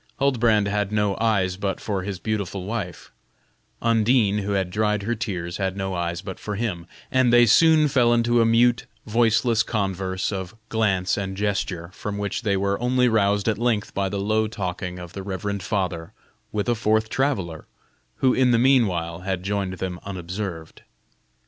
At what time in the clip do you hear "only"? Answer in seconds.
12.81-13.07